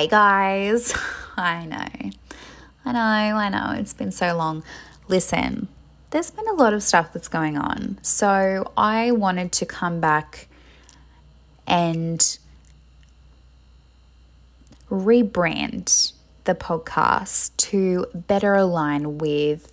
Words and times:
Hey 0.00 0.06
guys, 0.06 0.94
I 1.36 1.66
know, 1.66 2.10
I 2.86 2.92
know, 2.92 3.36
I 3.36 3.48
know, 3.50 3.78
it's 3.78 3.92
been 3.92 4.12
so 4.12 4.34
long. 4.34 4.64
Listen, 5.08 5.68
there's 6.08 6.30
been 6.30 6.48
a 6.48 6.54
lot 6.54 6.72
of 6.72 6.82
stuff 6.82 7.12
that's 7.12 7.28
going 7.28 7.58
on. 7.58 7.98
So 8.00 8.72
I 8.78 9.10
wanted 9.10 9.52
to 9.52 9.66
come 9.66 10.00
back 10.00 10.48
and 11.66 12.38
rebrand 14.90 16.14
the 16.44 16.54
podcast 16.54 17.54
to 17.58 18.06
better 18.14 18.54
align 18.54 19.18
with 19.18 19.70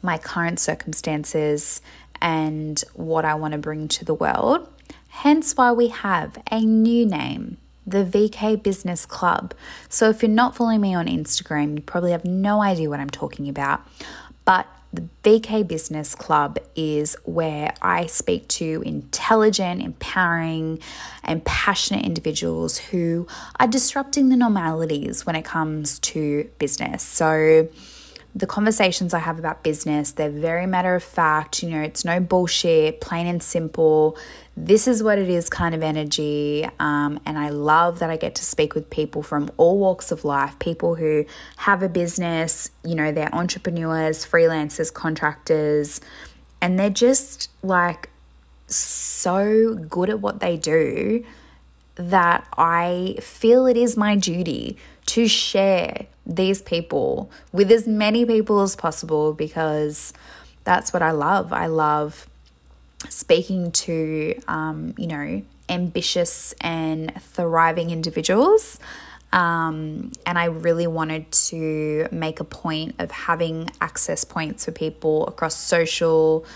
my 0.00 0.16
current 0.16 0.58
circumstances 0.58 1.82
and 2.22 2.82
what 2.94 3.26
I 3.26 3.34
want 3.34 3.52
to 3.52 3.58
bring 3.58 3.88
to 3.88 4.06
the 4.06 4.14
world. 4.14 4.66
Hence, 5.08 5.54
why 5.54 5.72
we 5.72 5.88
have 5.88 6.38
a 6.50 6.60
new 6.60 7.04
name, 7.04 7.58
the 7.86 8.04
VK 8.04 8.62
Business 8.62 9.06
Club. 9.06 9.54
So, 9.88 10.10
if 10.10 10.22
you're 10.22 10.30
not 10.30 10.56
following 10.56 10.80
me 10.80 10.94
on 10.94 11.06
Instagram, 11.06 11.76
you 11.76 11.82
probably 11.82 12.12
have 12.12 12.24
no 12.24 12.60
idea 12.60 12.90
what 12.90 13.00
I'm 13.00 13.10
talking 13.10 13.48
about. 13.48 13.86
But 14.44 14.66
the 14.92 15.08
VK 15.22 15.66
Business 15.66 16.14
Club 16.14 16.58
is 16.74 17.16
where 17.24 17.74
I 17.82 18.06
speak 18.06 18.48
to 18.48 18.82
intelligent, 18.86 19.82
empowering, 19.82 20.80
and 21.22 21.44
passionate 21.44 22.04
individuals 22.04 22.78
who 22.78 23.26
are 23.60 23.66
disrupting 23.66 24.28
the 24.30 24.36
normalities 24.36 25.26
when 25.26 25.36
it 25.36 25.44
comes 25.44 25.98
to 26.00 26.50
business. 26.58 27.02
So, 27.02 27.68
the 28.34 28.46
conversations 28.46 29.14
I 29.14 29.20
have 29.20 29.38
about 29.38 29.62
business, 29.62 30.12
they're 30.12 30.28
very 30.28 30.66
matter 30.66 30.94
of 30.94 31.02
fact. 31.02 31.62
You 31.62 31.70
know, 31.70 31.80
it's 31.80 32.04
no 32.04 32.20
bullshit, 32.20 33.00
plain 33.00 33.26
and 33.26 33.42
simple. 33.42 34.18
This 34.58 34.88
is 34.88 35.02
what 35.02 35.18
it 35.18 35.28
is 35.28 35.50
kind 35.50 35.74
of 35.74 35.82
energy. 35.82 36.66
Um, 36.78 37.20
and 37.26 37.38
I 37.38 37.50
love 37.50 37.98
that 37.98 38.08
I 38.08 38.16
get 38.16 38.34
to 38.36 38.44
speak 38.44 38.74
with 38.74 38.88
people 38.88 39.22
from 39.22 39.50
all 39.58 39.78
walks 39.78 40.10
of 40.10 40.24
life 40.24 40.58
people 40.58 40.94
who 40.94 41.26
have 41.58 41.82
a 41.82 41.88
business, 41.88 42.70
you 42.82 42.94
know, 42.94 43.12
they're 43.12 43.34
entrepreneurs, 43.34 44.24
freelancers, 44.24 44.92
contractors, 44.92 46.00
and 46.62 46.78
they're 46.78 46.88
just 46.88 47.50
like 47.62 48.08
so 48.66 49.74
good 49.74 50.08
at 50.08 50.20
what 50.20 50.40
they 50.40 50.56
do 50.56 51.22
that 51.96 52.46
I 52.56 53.16
feel 53.20 53.66
it 53.66 53.76
is 53.76 53.96
my 53.96 54.16
duty 54.16 54.78
to 55.06 55.28
share 55.28 56.06
these 56.26 56.62
people 56.62 57.30
with 57.52 57.70
as 57.70 57.86
many 57.86 58.24
people 58.24 58.60
as 58.60 58.74
possible 58.74 59.32
because 59.32 60.12
that's 60.64 60.92
what 60.92 61.02
I 61.02 61.12
love. 61.12 61.52
I 61.52 61.66
love 61.66 62.26
speaking 63.08 63.72
to, 63.72 64.40
um, 64.48 64.94
you 64.96 65.06
know, 65.06 65.42
ambitious 65.68 66.54
and 66.60 67.12
thriving 67.20 67.90
individuals. 67.90 68.78
Um, 69.32 70.12
and 70.24 70.38
I 70.38 70.46
really 70.46 70.86
wanted 70.86 71.30
to 71.32 72.08
make 72.10 72.40
a 72.40 72.44
point 72.44 72.94
of 72.98 73.10
having 73.10 73.70
access 73.80 74.24
points 74.24 74.64
for 74.64 74.72
people 74.72 75.26
across 75.26 75.56
social, 75.56 76.46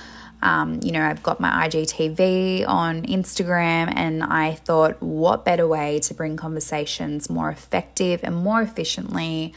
um, 0.43 0.81
you 0.83 0.93
know, 0.93 1.03
I've 1.03 1.23
got 1.23 1.41
my 1.41 1.69
IGTV 1.69 2.67
on 2.67 3.03
Instagram, 3.03 3.93
and 3.95 4.23
I 4.23 4.55
thought, 4.55 5.03
what 5.03 5.45
better 5.45 5.67
way 5.67 5.99
to 6.01 6.15
bring 6.15 6.37
conversations 6.37 7.29
more 7.29 7.51
effective 7.51 8.21
and 8.23 8.37
more 8.37 8.63
efficiently 8.63 9.53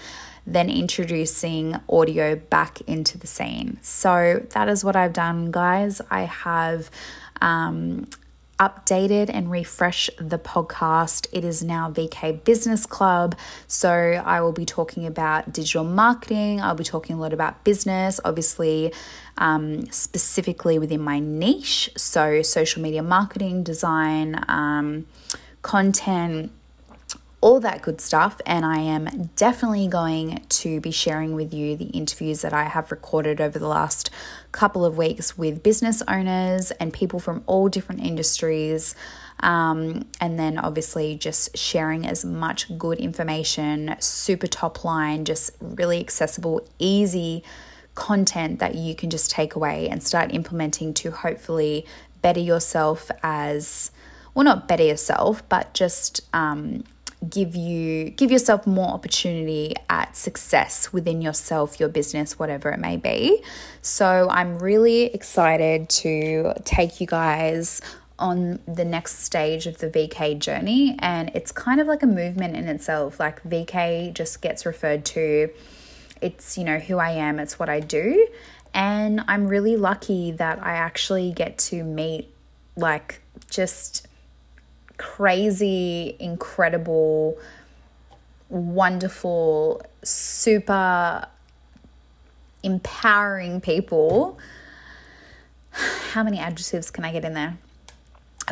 than 0.45 0.69
introducing 0.69 1.79
audio 1.89 2.35
back 2.35 2.81
into 2.81 3.17
the 3.17 3.27
scene? 3.27 3.79
So 3.81 4.45
that 4.51 4.69
is 4.69 4.83
what 4.83 4.95
I've 4.95 5.13
done, 5.13 5.51
guys. 5.51 6.01
I 6.09 6.21
have 6.21 6.89
um, 7.41 8.07
updated 8.59 9.29
and 9.33 9.49
refresh 9.51 10.09
the 10.19 10.37
podcast. 10.37 11.27
It 11.33 11.43
is 11.43 11.63
now 11.63 11.91
VK 11.91 12.43
Business 12.43 12.85
Club. 12.85 13.35
So 13.67 13.89
I 13.89 14.41
will 14.41 14.51
be 14.51 14.65
talking 14.65 15.05
about 15.05 15.51
digital 15.51 15.83
marketing. 15.83 16.61
I'll 16.61 16.75
be 16.75 16.83
talking 16.83 17.15
a 17.15 17.19
lot 17.19 17.33
about 17.33 17.63
business, 17.63 18.19
obviously, 18.23 18.93
um, 19.37 19.85
specifically 19.91 20.77
within 20.79 21.01
my 21.01 21.19
niche. 21.19 21.89
So 21.97 22.41
social 22.41 22.81
media 22.81 23.03
marketing, 23.03 23.63
design, 23.63 24.43
um, 24.47 25.07
content 25.61 26.51
all 27.43 27.59
that 27.59 27.81
good 27.81 27.99
stuff. 27.99 28.39
And 28.45 28.65
I 28.65 28.77
am 28.77 29.29
definitely 29.35 29.89
going 29.89 30.45
to 30.47 30.79
be 30.79 30.91
sharing 30.91 31.35
with 31.35 31.53
you 31.53 31.75
the 31.75 31.87
interviews 31.87 32.41
that 32.41 32.53
I 32.53 32.63
have 32.63 32.89
recorded 32.89 33.41
over 33.41 33.59
the 33.59 33.67
last 33.67 34.09
couple 34.53 34.85
of 34.85 34.97
weeks 34.97 35.37
with 35.37 35.61
business 35.61 36.01
owners 36.07 36.71
and 36.71 36.93
people 36.93 37.19
from 37.19 37.43
all 37.45 37.67
different 37.67 38.01
industries. 38.01 38.95
Um, 39.41 40.05
and 40.21 40.39
then 40.39 40.57
obviously 40.57 41.17
just 41.17 41.57
sharing 41.57 42.07
as 42.07 42.23
much 42.23 42.77
good 42.77 42.97
information, 42.99 43.97
super 43.99 44.47
top 44.47 44.85
line, 44.85 45.25
just 45.25 45.51
really 45.59 45.99
accessible, 45.99 46.65
easy 46.79 47.43
content 47.93 48.59
that 48.59 48.75
you 48.75 48.95
can 48.95 49.09
just 49.09 49.29
take 49.29 49.53
away 49.53 49.89
and 49.89 50.01
start 50.01 50.33
implementing 50.33 50.93
to 50.93 51.11
hopefully 51.11 51.85
better 52.21 52.39
yourself 52.39 53.11
as 53.21 53.91
well, 54.33 54.45
not 54.45 54.65
better 54.65 54.83
yourself, 54.83 55.47
but 55.49 55.73
just 55.73 56.21
um, 56.33 56.85
give 57.29 57.55
you 57.55 58.09
give 58.11 58.31
yourself 58.31 58.67
more 58.67 58.87
opportunity 58.87 59.73
at 59.89 60.15
success 60.15 60.91
within 60.91 61.21
yourself 61.21 61.79
your 61.79 61.89
business 61.89 62.37
whatever 62.37 62.69
it 62.69 62.79
may 62.79 62.97
be. 62.97 63.43
So 63.81 64.27
i'm 64.29 64.59
really 64.59 65.05
excited 65.05 65.89
to 65.89 66.53
take 66.65 66.99
you 66.99 67.07
guys 67.07 67.81
on 68.19 68.59
the 68.67 68.85
next 68.85 69.19
stage 69.19 69.67
of 69.67 69.79
the 69.79 69.89
VK 69.89 70.39
journey. 70.39 70.95
And 70.99 71.29
it's 71.33 71.51
kind 71.51 71.81
of 71.81 71.87
like 71.87 72.03
a 72.03 72.07
movement 72.07 72.55
in 72.55 72.67
itself. 72.67 73.19
Like 73.19 73.43
VK 73.43 74.13
just 74.13 74.41
gets 74.41 74.65
referred 74.65 75.05
to 75.05 75.49
it's 76.21 76.57
you 76.57 76.63
know 76.63 76.79
who 76.79 76.99
I 76.99 77.11
am 77.11 77.37
it's 77.39 77.59
what 77.59 77.69
I 77.69 77.79
do. 77.79 78.27
And 78.73 79.21
I'm 79.27 79.47
really 79.47 79.75
lucky 79.75 80.31
that 80.31 80.63
I 80.63 80.73
actually 80.73 81.31
get 81.31 81.57
to 81.59 81.83
meet 81.83 82.33
like 82.75 83.21
just 83.49 84.07
crazy, 84.97 86.15
incredible, 86.19 87.37
wonderful, 88.49 89.81
super 90.03 91.27
empowering 92.63 93.61
people. 93.61 94.37
How 95.71 96.23
many 96.23 96.39
adjectives 96.39 96.91
can 96.91 97.03
I 97.03 97.11
get 97.11 97.25
in 97.25 97.33
there? 97.33 97.57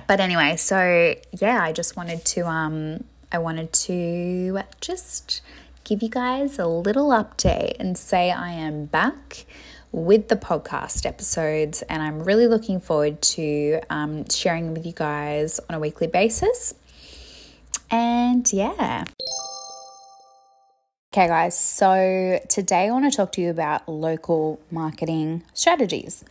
But 0.08 0.20
anyway, 0.20 0.56
so 0.56 1.16
yeah, 1.32 1.62
I 1.62 1.72
just 1.72 1.96
wanted 1.96 2.24
to 2.26 2.48
um 2.48 3.04
I 3.32 3.38
wanted 3.38 3.72
to 3.74 4.62
just 4.82 5.42
give 5.84 6.02
you 6.04 6.10
guys 6.10 6.60
a 6.60 6.68
little 6.68 7.10
update 7.10 7.76
and 7.80 7.98
say 7.98 8.32
I 8.32 8.52
am 8.52 8.86
back 8.86 9.46
with 9.92 10.30
the 10.30 10.36
podcast 10.36 11.06
episodes, 11.06 11.82
and 11.84 12.02
I'm 12.02 12.24
really 12.24 12.48
looking 12.48 12.80
forward 12.80 13.22
to 13.22 13.82
um, 13.90 14.28
sharing 14.30 14.74
with 14.74 14.86
you 14.86 14.94
guys 14.94 15.60
on 15.70 15.76
a 15.76 15.80
weekly 15.80 16.08
basis. 16.08 16.74
And 17.90 18.52
yeah. 18.54 19.04
Okay, 21.14 21.28
guys, 21.28 21.60
so 21.60 22.40
today 22.48 22.88
I 22.88 22.92
want 22.92 23.12
to 23.12 23.16
talk 23.16 23.34
to 23.34 23.42
you 23.42 23.50
about 23.50 23.90
local 23.90 24.62
marketing 24.72 25.44
strategies. 25.54 26.24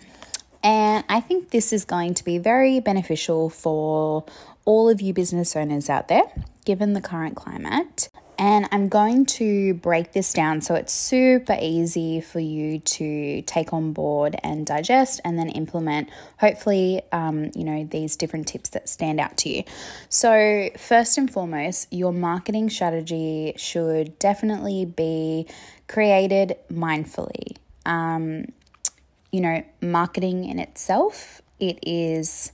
And 0.62 1.04
I 1.08 1.20
think 1.20 1.50
this 1.50 1.72
is 1.72 1.84
going 1.84 2.14
to 2.14 2.24
be 2.24 2.38
very 2.38 2.80
beneficial 2.80 3.50
for 3.50 4.24
all 4.64 4.88
of 4.88 5.02
you 5.02 5.12
business 5.12 5.54
owners 5.54 5.90
out 5.90 6.08
there, 6.08 6.24
given 6.64 6.94
the 6.94 7.00
current 7.00 7.36
climate. 7.36 8.08
And 8.40 8.66
I'm 8.72 8.88
going 8.88 9.26
to 9.26 9.74
break 9.74 10.12
this 10.12 10.32
down 10.32 10.62
so 10.62 10.74
it's 10.74 10.94
super 10.94 11.58
easy 11.60 12.22
for 12.22 12.40
you 12.40 12.78
to 12.78 13.42
take 13.42 13.74
on 13.74 13.92
board 13.92 14.34
and 14.42 14.64
digest 14.64 15.20
and 15.26 15.38
then 15.38 15.50
implement, 15.50 16.08
hopefully, 16.38 17.02
um, 17.12 17.50
you 17.54 17.64
know, 17.64 17.84
these 17.84 18.16
different 18.16 18.48
tips 18.48 18.70
that 18.70 18.88
stand 18.88 19.20
out 19.20 19.36
to 19.38 19.50
you. 19.50 19.64
So, 20.08 20.70
first 20.78 21.18
and 21.18 21.30
foremost, 21.30 21.92
your 21.92 22.14
marketing 22.14 22.70
strategy 22.70 23.52
should 23.58 24.18
definitely 24.18 24.86
be 24.86 25.46
created 25.86 26.56
mindfully. 26.72 27.58
Um, 27.84 28.46
you 29.30 29.42
know, 29.42 29.62
marketing 29.82 30.46
in 30.46 30.58
itself, 30.58 31.42
it 31.58 31.78
is 31.82 32.52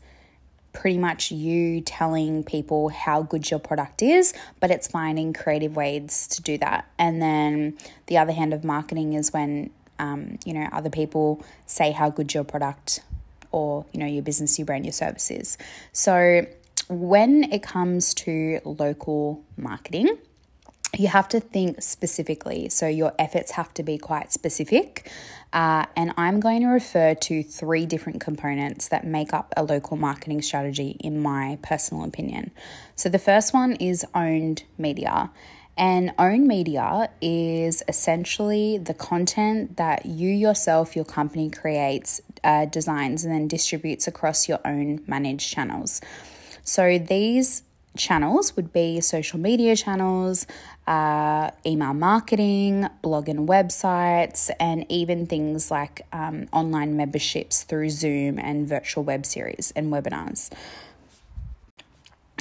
pretty 0.76 0.98
much 0.98 1.32
you 1.32 1.80
telling 1.80 2.44
people 2.44 2.90
how 2.90 3.22
good 3.22 3.50
your 3.50 3.58
product 3.58 4.02
is, 4.02 4.34
but 4.60 4.70
it's 4.70 4.86
finding 4.86 5.32
creative 5.32 5.74
ways 5.74 6.26
to 6.28 6.42
do 6.42 6.58
that. 6.58 6.86
And 6.98 7.20
then 7.20 7.78
the 8.08 8.18
other 8.18 8.32
hand 8.32 8.52
of 8.52 8.62
marketing 8.62 9.14
is 9.14 9.32
when, 9.32 9.70
um, 9.98 10.38
you 10.44 10.52
know, 10.52 10.68
other 10.72 10.90
people 10.90 11.42
say 11.64 11.92
how 11.92 12.10
good 12.10 12.34
your 12.34 12.44
product 12.44 13.00
or, 13.52 13.86
you 13.92 14.00
know, 14.00 14.06
your 14.06 14.22
business, 14.22 14.58
your 14.58 14.66
brand, 14.66 14.84
your 14.84 14.92
service 14.92 15.30
is. 15.30 15.56
So 15.92 16.46
when 16.88 17.44
it 17.44 17.62
comes 17.62 18.12
to 18.14 18.60
local 18.64 19.42
marketing, 19.56 20.18
you 20.98 21.08
have 21.08 21.28
to 21.28 21.40
think 21.40 21.82
specifically. 21.82 22.68
So 22.68 22.86
your 22.86 23.12
efforts 23.18 23.52
have 23.52 23.72
to 23.74 23.82
be 23.82 23.98
quite 23.98 24.32
specific. 24.32 25.10
Uh, 25.52 25.86
and 25.96 26.12
I'm 26.16 26.40
going 26.40 26.62
to 26.62 26.68
refer 26.68 27.14
to 27.14 27.42
three 27.42 27.86
different 27.86 28.20
components 28.20 28.88
that 28.88 29.06
make 29.06 29.32
up 29.32 29.54
a 29.56 29.62
local 29.62 29.96
marketing 29.96 30.42
strategy, 30.42 30.96
in 31.00 31.22
my 31.22 31.58
personal 31.62 32.04
opinion. 32.04 32.50
So 32.94 33.08
the 33.08 33.18
first 33.18 33.54
one 33.54 33.74
is 33.76 34.04
owned 34.14 34.64
media. 34.76 35.30
And 35.78 36.14
own 36.18 36.46
media 36.46 37.10
is 37.20 37.82
essentially 37.86 38.78
the 38.78 38.94
content 38.94 39.76
that 39.76 40.06
you 40.06 40.30
yourself, 40.30 40.96
your 40.96 41.04
company 41.04 41.50
creates, 41.50 42.20
uh, 42.42 42.64
designs, 42.64 43.24
and 43.24 43.32
then 43.32 43.46
distributes 43.46 44.06
across 44.08 44.48
your 44.48 44.58
own 44.64 45.02
managed 45.06 45.52
channels. 45.52 46.00
So 46.64 46.98
these 46.98 47.62
channels 47.96 48.56
would 48.56 48.72
be 48.72 49.00
social 49.00 49.38
media 49.38 49.76
channels, 49.76 50.46
uh, 50.86 51.50
email 51.64 51.94
marketing, 51.94 52.88
blog 53.02 53.28
and 53.28 53.48
websites, 53.48 54.50
and 54.60 54.86
even 54.90 55.26
things 55.26 55.70
like 55.70 56.02
um, 56.12 56.48
online 56.52 56.96
memberships 56.96 57.62
through 57.64 57.90
Zoom 57.90 58.38
and 58.38 58.68
virtual 58.68 59.04
web 59.04 59.26
series 59.26 59.72
and 59.74 59.92
webinars. 59.92 60.50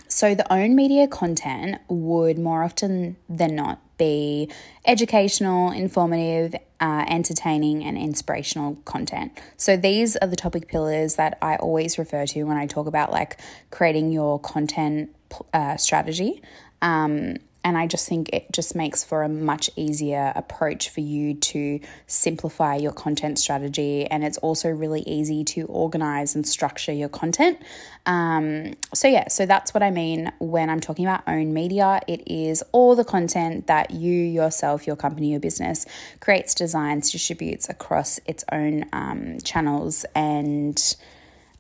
So, 0.08 0.34
the 0.34 0.52
own 0.54 0.76
media 0.76 1.08
content 1.08 1.82
would 1.90 2.38
more 2.38 2.64
often 2.64 3.18
than 3.28 3.56
not 3.56 3.80
be 3.98 4.50
educational, 4.86 5.72
informative, 5.72 6.56
uh, 6.80 7.06
entertaining, 7.10 7.84
and 7.84 7.98
inspirational 7.98 8.76
content. 8.86 9.38
So, 9.58 9.76
these 9.76 10.16
are 10.18 10.28
the 10.28 10.36
topic 10.36 10.68
pillars 10.68 11.16
that 11.16 11.38
I 11.42 11.56
always 11.58 11.98
refer 11.98 12.26
to 12.28 12.44
when 12.44 12.56
I 12.56 12.66
talk 12.66 12.88
about 12.88 13.12
like 13.12 13.38
creating 13.72 14.12
your 14.12 14.40
content 14.40 15.14
uh, 15.54 15.78
strategy. 15.78 16.42
Um, 16.82 17.38
and 17.66 17.80
I 17.80 17.88
just 17.88 18.08
think 18.08 18.30
it 18.32 18.52
just 18.52 18.76
makes 18.76 19.04
for 19.04 19.24
a 19.24 19.28
much 19.28 19.72
easier 19.76 20.32
approach 20.36 20.90
for 20.90 21.00
you 21.00 21.34
to 21.34 21.80
simplify 22.06 22.76
your 22.76 22.92
content 22.92 23.40
strategy. 23.40 24.06
And 24.06 24.24
it's 24.24 24.38
also 24.38 24.70
really 24.70 25.02
easy 25.02 25.44
to 25.46 25.64
organize 25.64 26.36
and 26.36 26.48
structure 26.48 26.94
your 26.94 27.10
content. 27.10 27.60
Um, 28.06 28.76
so, 28.94 29.08
yeah, 29.08 29.30
so 29.30 29.48
that's 29.48 29.74
what 29.74 29.82
I 29.82 29.90
mean 29.90 30.32
when 30.38 30.70
I'm 30.70 30.80
talking 30.80 31.08
about 31.08 31.24
own 31.26 31.56
media. 31.56 32.02
It 32.08 32.28
is 32.28 32.64
all 32.72 32.96
the 32.96 33.04
content 33.04 33.66
that 33.66 33.90
you 33.90 34.14
yourself, 34.14 34.86
your 34.86 34.96
company, 34.96 35.32
your 35.32 35.40
business 35.40 35.88
creates, 36.20 36.54
designs, 36.54 37.12
distributes 37.12 37.68
across 37.68 38.20
its 38.28 38.46
own 38.52 38.86
um, 38.94 39.40
channels. 39.44 40.06
And 40.14 40.80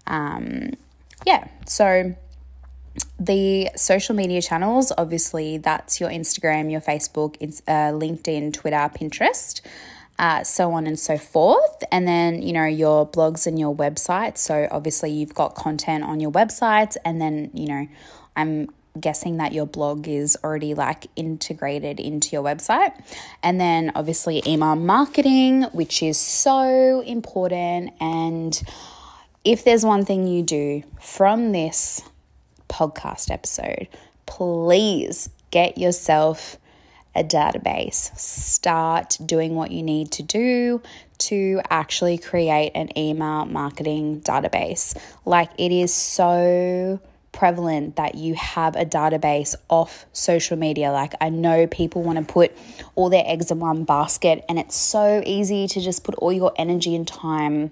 um, 0.05 0.73
yeah, 1.25 1.47
so 1.65 2.13
the 3.19 3.69
social 3.75 4.15
media 4.15 4.41
channels 4.41 4.91
obviously 4.97 5.57
that's 5.57 5.99
your 5.99 6.09
instagram 6.09 6.71
your 6.71 6.81
facebook 6.81 7.35
uh, 7.67 7.91
linkedin 7.91 8.53
twitter 8.53 8.89
pinterest 8.97 9.61
uh, 10.17 10.43
so 10.45 10.71
on 10.71 10.87
and 10.87 10.97
so 10.97 11.17
forth. 11.17 11.83
And 11.91 12.07
then 12.07 12.41
you 12.41 12.53
know 12.53 12.65
your 12.65 13.05
blogs 13.05 13.45
and 13.47 13.59
your 13.59 13.75
website 13.75 14.37
so 14.37 14.67
obviously 14.71 15.11
you've 15.11 15.33
got 15.33 15.55
content 15.55 16.05
on 16.05 16.21
your 16.21 16.31
website 16.31 16.95
and 17.03 17.19
then 17.19 17.51
you 17.53 17.67
know 17.67 17.87
i'm 18.37 18.69
guessing 18.99 19.37
that 19.37 19.53
your 19.53 19.65
blog 19.65 20.07
is 20.07 20.37
already 20.43 20.73
like 20.73 21.07
integrated 21.15 21.99
into 21.99 22.29
your 22.29 22.43
website. 22.43 22.93
And 23.43 23.59
then 23.59 23.91
obviously 23.95 24.41
email 24.47 24.75
marketing 24.75 25.63
which 25.73 26.01
is 26.01 26.17
so 26.17 27.01
important. 27.01 27.93
And 27.99 28.61
if 29.43 29.63
there's 29.63 29.85
one 29.85 30.05
thing 30.05 30.27
you 30.27 30.43
do 30.43 30.83
from 30.99 31.51
this 31.51 32.01
podcast 32.69 33.31
episode, 33.31 33.87
please 34.25 35.29
get 35.51 35.77
yourself 35.77 36.57
a 37.15 37.23
database. 37.23 38.15
Start 38.17 39.17
doing 39.25 39.55
what 39.55 39.71
you 39.71 39.81
need 39.83 40.11
to 40.11 40.23
do 40.23 40.81
to 41.17 41.61
actually 41.69 42.17
create 42.17 42.71
an 42.75 42.97
email 42.97 43.45
marketing 43.45 44.21
database. 44.21 44.97
Like 45.23 45.49
it 45.57 45.71
is 45.71 45.93
so 45.93 46.99
prevalent 47.31 47.97
that 47.97 48.15
you 48.15 48.33
have 48.35 48.75
a 48.75 48.85
database 48.85 49.55
off 49.69 50.05
social 50.13 50.57
media. 50.57 50.91
Like 50.91 51.13
I 51.21 51.29
know 51.29 51.67
people 51.67 52.03
want 52.03 52.17
to 52.17 52.33
put 52.33 52.55
all 52.95 53.09
their 53.09 53.23
eggs 53.25 53.51
in 53.51 53.59
one 53.59 53.83
basket 53.83 54.43
and 54.49 54.57
it's 54.57 54.75
so 54.75 55.21
easy 55.25 55.67
to 55.67 55.81
just 55.81 56.03
put 56.03 56.15
all 56.15 56.31
your 56.33 56.53
energy 56.57 56.95
and 56.95 57.07
time 57.07 57.71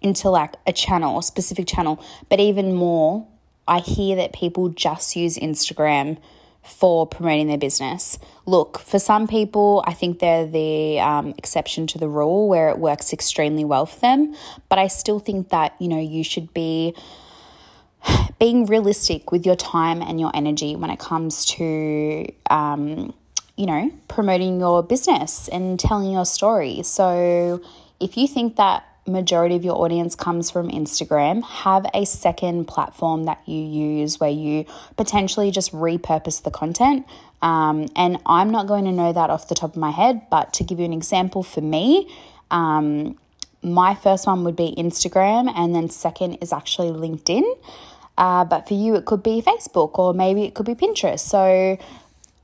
into 0.00 0.28
like 0.28 0.54
a 0.66 0.72
channel, 0.72 1.18
a 1.18 1.22
specific 1.22 1.66
channel, 1.66 2.04
but 2.28 2.40
even 2.40 2.74
more 2.74 3.26
I 3.66 3.80
hear 3.80 4.16
that 4.16 4.32
people 4.32 4.68
just 4.68 5.16
use 5.16 5.36
Instagram 5.36 6.18
for 6.62 7.06
promoting 7.06 7.48
their 7.48 7.58
business. 7.58 8.18
Look, 8.46 8.78
for 8.78 8.98
some 8.98 9.26
people, 9.26 9.82
I 9.86 9.94
think 9.94 10.20
they're 10.20 10.46
the 10.46 11.00
um, 11.00 11.34
exception 11.36 11.86
to 11.88 11.98
the 11.98 12.08
rule 12.08 12.48
where 12.48 12.68
it 12.68 12.78
works 12.78 13.12
extremely 13.12 13.64
well 13.64 13.86
for 13.86 13.98
them. 14.00 14.34
But 14.68 14.78
I 14.78 14.86
still 14.86 15.18
think 15.18 15.48
that, 15.50 15.74
you 15.80 15.88
know, 15.88 15.98
you 15.98 16.22
should 16.22 16.54
be 16.54 16.94
being 18.38 18.66
realistic 18.66 19.32
with 19.32 19.44
your 19.44 19.56
time 19.56 20.02
and 20.02 20.20
your 20.20 20.30
energy 20.34 20.76
when 20.76 20.90
it 20.90 21.00
comes 21.00 21.44
to, 21.46 22.26
um, 22.48 23.12
you 23.56 23.66
know, 23.66 23.90
promoting 24.08 24.60
your 24.60 24.82
business 24.82 25.48
and 25.48 25.78
telling 25.80 26.12
your 26.12 26.24
story. 26.24 26.82
So 26.84 27.60
if 27.98 28.16
you 28.16 28.28
think 28.28 28.56
that 28.56 28.84
majority 29.06 29.56
of 29.56 29.64
your 29.64 29.76
audience 29.76 30.14
comes 30.14 30.50
from 30.50 30.70
Instagram, 30.70 31.42
have 31.42 31.86
a 31.92 32.04
second 32.04 32.66
platform 32.66 33.24
that 33.24 33.40
you 33.46 33.60
use 33.60 34.20
where 34.20 34.30
you 34.30 34.64
potentially 34.96 35.50
just 35.50 35.72
repurpose 35.72 36.42
the 36.42 36.50
content. 36.50 37.06
Um, 37.40 37.88
and 37.96 38.18
I'm 38.24 38.50
not 38.50 38.68
going 38.68 38.84
to 38.84 38.92
know 38.92 39.12
that 39.12 39.30
off 39.30 39.48
the 39.48 39.56
top 39.56 39.70
of 39.70 39.76
my 39.76 39.90
head, 39.90 40.22
but 40.30 40.52
to 40.54 40.64
give 40.64 40.78
you 40.78 40.84
an 40.84 40.92
example 40.92 41.42
for 41.42 41.60
me, 41.60 42.08
um, 42.50 43.18
my 43.62 43.94
first 43.94 44.26
one 44.26 44.44
would 44.44 44.56
be 44.56 44.74
Instagram, 44.76 45.52
and 45.54 45.74
then 45.74 45.88
second 45.88 46.34
is 46.34 46.52
actually 46.52 46.90
LinkedIn. 46.90 47.42
Uh, 48.18 48.44
but 48.44 48.68
for 48.68 48.74
you, 48.74 48.94
it 48.94 49.04
could 49.04 49.22
be 49.22 49.40
Facebook 49.40 49.98
or 49.98 50.12
maybe 50.12 50.44
it 50.44 50.54
could 50.54 50.66
be 50.66 50.74
Pinterest. 50.74 51.20
So 51.20 51.78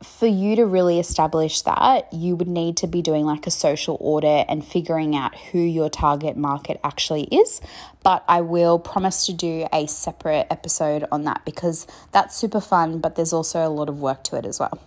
for 0.03 0.27
you 0.27 0.55
to 0.57 0.65
really 0.65 1.01
establish 1.01 1.63
that, 1.63 2.13
you 2.13 2.37
would 2.37 2.47
need 2.47 2.77
to 2.79 2.87
be 2.87 3.03
doing 3.03 3.25
like 3.25 3.47
a 3.47 3.51
social 3.51 3.97
audit 4.01 4.47
and 4.49 4.65
figuring 4.65 5.17
out 5.17 5.35
who 5.37 5.59
your 5.59 5.91
target 5.91 6.37
market 6.37 6.79
actually 6.85 7.25
is. 7.25 7.61
But 8.05 8.25
I 8.29 8.43
will 8.43 8.79
promise 8.79 9.27
to 9.27 9.33
do 9.33 9.67
a 9.73 9.87
separate 9.87 10.47
episode 10.51 11.05
on 11.11 11.25
that 11.25 11.45
because 11.45 11.87
that's 12.13 12.37
super 12.37 12.61
fun, 12.61 13.01
but 13.01 13.17
there's 13.17 13.33
also 13.33 13.67
a 13.67 13.71
lot 13.71 13.89
of 13.89 13.99
work 13.99 14.23
to 14.25 14.37
it 14.37 14.47
as 14.47 14.61
well. 14.61 14.79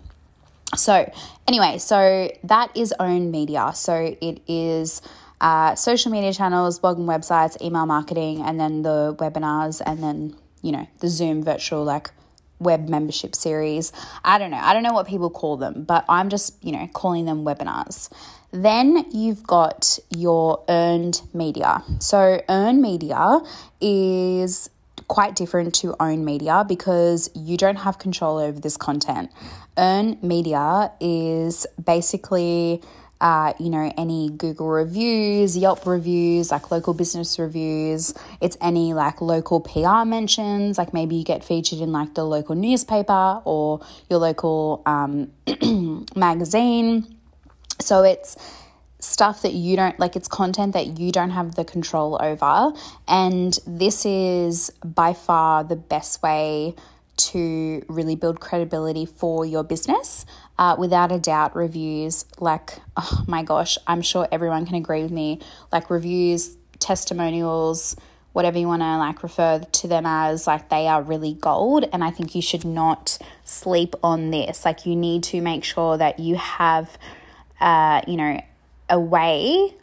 So, 0.78 1.12
anyway, 1.46 1.78
so 1.80 2.32
that 2.46 2.76
is 2.76 2.94
own 3.00 3.32
media. 3.32 3.72
So 3.76 4.16
it 4.22 4.42
is. 4.48 5.02
Uh, 5.42 5.74
social 5.74 6.12
media 6.12 6.32
channels, 6.32 6.78
blog 6.78 7.00
and 7.00 7.10
websites, 7.10 7.60
email 7.64 7.88
marketing, 7.88 8.44
and 8.44 8.60
then 8.60 8.84
the 8.84 9.16
webinars, 9.18 9.82
and 9.84 10.04
then 10.04 10.36
you 10.62 10.72
know 10.72 10.88
the 11.00 11.08
Zoom 11.08 11.42
virtual 11.42 11.84
like 11.84 12.12
web 12.62 12.88
membership 12.88 13.36
series. 13.36 13.92
I 14.24 14.38
don't 14.38 14.52
know. 14.52 14.62
I 14.62 14.74
don't 14.74 14.84
know 14.84 14.94
what 14.94 15.08
people 15.08 15.30
call 15.30 15.58
them, 15.58 15.84
but 15.84 16.06
I'm 16.08 16.30
just, 16.30 16.56
you 16.64 16.72
know, 16.72 16.88
calling 16.94 17.26
them 17.26 17.44
webinars. 17.44 18.10
Then 18.52 19.06
you've 19.12 19.44
got 19.44 20.00
your 20.10 20.64
earned 20.70 21.22
media. 21.34 21.84
So, 22.00 22.42
earned 22.50 22.82
media 22.82 23.40
is 23.80 24.70
quite 25.08 25.36
different 25.36 25.76
to 25.76 25.96
own 26.00 26.24
media 26.24 26.64
because 26.68 27.30
you 27.36 27.58
don't 27.58 27.76
have 27.76 28.00
control 28.00 28.38
over 28.38 28.60
this 28.60 28.78
content. 28.78 29.30
Earn 29.78 30.18
media 30.22 30.92
is 31.02 31.68
basically 31.84 32.82
uh, 33.22 33.54
you 33.60 33.70
know, 33.70 33.94
any 33.98 34.32
Google 34.32 34.68
reviews, 34.68 35.56
Yelp 35.56 35.86
reviews, 35.86 36.52
like 36.52 36.72
local 36.72 36.96
business 36.96 37.38
reviews. 37.38 38.16
It's 38.42 38.58
any 38.60 38.94
like 38.96 39.22
local 39.22 39.62
PR 39.62 40.04
mentions, 40.06 40.80
like 40.80 40.92
maybe 40.92 41.16
you 41.16 41.24
get 41.24 41.44
featured 41.44 41.80
in 41.80 41.92
like 41.92 42.16
the 42.16 42.26
local 42.26 42.56
newspaper 42.56 43.42
or 43.46 43.82
your 44.10 44.20
local 44.20 44.82
um, 44.88 45.32
magazine. 46.16 47.16
So 47.80 48.04
it's 48.04 48.38
stuff 48.98 49.44
that 49.44 49.54
you 49.54 49.76
don't 49.76 50.00
like, 50.00 50.16
it's 50.16 50.28
content 50.28 50.74
that 50.74 51.00
you 51.00 51.12
don't 51.12 51.32
have 51.32 51.54
the 51.54 51.64
control 51.64 52.18
over. 52.20 52.74
And 53.08 53.58
this 53.68 54.04
is 54.04 54.72
by 54.84 55.14
far 55.14 55.64
the 55.64 55.76
best 55.76 56.24
way 56.24 56.76
to 57.32 57.84
really 57.88 58.16
build 58.16 58.40
credibility 58.40 59.06
for 59.06 59.46
your 59.46 59.64
business. 59.64 60.26
Uh, 60.58 60.76
without 60.78 61.12
a 61.12 61.20
doubt, 61.20 61.56
reviews, 61.56 62.26
like, 62.40 62.80
oh 62.98 63.24
my 63.28 63.44
gosh, 63.44 63.78
I'm 63.88 64.02
sure 64.02 64.28
everyone 64.32 64.66
can 64.66 64.76
agree 64.76 65.02
with 65.02 65.12
me, 65.12 65.40
like 65.72 65.90
reviews, 65.90 66.56
testimonials, 66.80 67.96
whatever 68.34 68.58
you 68.58 68.68
want 68.68 68.82
to 68.82 68.98
like 68.98 69.24
refer 69.24 69.60
to 69.60 69.88
them 69.88 70.06
as, 70.06 70.48
like 70.48 70.70
they 70.70 70.88
are 70.88 71.02
really 71.02 71.34
gold. 71.34 71.86
And 71.92 72.04
I 72.04 72.12
think 72.12 72.34
you 72.36 72.42
should 72.42 72.64
not 72.64 73.18
sleep 73.44 73.96
on 74.04 74.32
this. 74.32 74.66
Like, 74.66 74.86
you 74.86 74.96
need 74.96 75.24
to 75.24 75.42
make 75.42 75.64
sure 75.64 75.98
that 75.98 76.20
you 76.20 76.36
have, 76.36 76.98
uh, 77.60 78.02
you 78.08 78.18
know, 78.18 78.42
a 78.90 79.00
way 79.00 79.74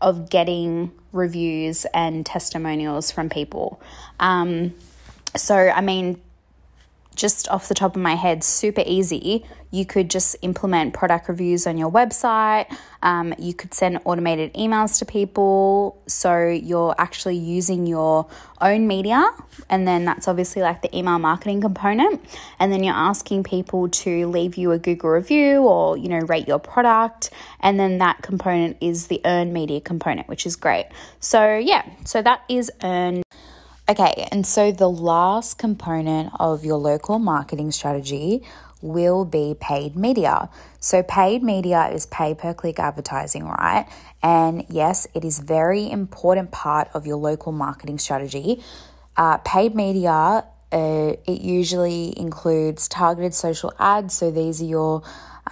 of 0.00 0.28
getting 0.28 0.92
reviews 1.12 1.86
and 1.94 2.26
testimonials 2.26 3.10
from 3.10 3.28
people. 3.28 3.80
Um, 4.18 4.74
so, 5.36 5.54
I 5.54 5.80
mean, 5.80 6.20
just 7.14 7.48
off 7.48 7.68
the 7.68 7.74
top 7.74 7.96
of 7.96 8.02
my 8.02 8.14
head, 8.14 8.44
super 8.44 8.82
easy. 8.86 9.44
You 9.70 9.84
could 9.84 10.08
just 10.08 10.36
implement 10.42 10.94
product 10.94 11.28
reviews 11.28 11.66
on 11.66 11.76
your 11.76 11.90
website. 11.90 12.72
Um, 13.02 13.34
you 13.38 13.54
could 13.54 13.74
send 13.74 13.98
automated 14.04 14.54
emails 14.54 15.00
to 15.00 15.04
people. 15.04 16.00
So 16.06 16.46
you're 16.46 16.94
actually 16.96 17.36
using 17.36 17.86
your 17.86 18.28
own 18.60 18.86
media. 18.86 19.28
And 19.68 19.86
then 19.86 20.04
that's 20.04 20.28
obviously 20.28 20.62
like 20.62 20.82
the 20.82 20.96
email 20.96 21.18
marketing 21.18 21.60
component. 21.60 22.24
And 22.60 22.72
then 22.72 22.84
you're 22.84 22.94
asking 22.94 23.42
people 23.42 23.88
to 23.88 24.28
leave 24.28 24.56
you 24.56 24.70
a 24.70 24.78
Google 24.78 25.10
review 25.10 25.62
or, 25.62 25.96
you 25.96 26.08
know, 26.08 26.20
rate 26.20 26.46
your 26.46 26.60
product. 26.60 27.30
And 27.58 27.80
then 27.80 27.98
that 27.98 28.22
component 28.22 28.76
is 28.80 29.08
the 29.08 29.20
earned 29.24 29.52
media 29.52 29.80
component, 29.80 30.28
which 30.28 30.46
is 30.46 30.54
great. 30.54 30.86
So 31.18 31.58
yeah, 31.58 31.84
so 32.04 32.22
that 32.22 32.42
is 32.48 32.70
earned. 32.84 33.23
Okay, 33.86 34.26
and 34.32 34.46
so 34.46 34.72
the 34.72 34.88
last 34.88 35.58
component 35.58 36.32
of 36.40 36.64
your 36.64 36.78
local 36.78 37.18
marketing 37.18 37.70
strategy 37.70 38.42
will 38.80 39.26
be 39.26 39.54
paid 39.60 39.94
media. 39.94 40.48
So, 40.80 41.02
paid 41.02 41.42
media 41.42 41.88
is 41.88 42.06
pay 42.06 42.34
per 42.34 42.54
click 42.54 42.78
advertising, 42.78 43.44
right? 43.44 43.86
And 44.22 44.64
yes, 44.70 45.06
it 45.12 45.22
is 45.22 45.38
very 45.38 45.90
important 45.90 46.50
part 46.50 46.88
of 46.94 47.06
your 47.06 47.18
local 47.18 47.52
marketing 47.52 47.98
strategy. 47.98 48.62
Uh, 49.18 49.36
paid 49.38 49.74
media, 49.74 50.46
uh, 50.72 51.12
it 51.26 51.42
usually 51.42 52.18
includes 52.18 52.88
targeted 52.88 53.34
social 53.34 53.74
ads. 53.78 54.14
So, 54.14 54.30
these 54.30 54.62
are 54.62 54.66
your 54.66 55.02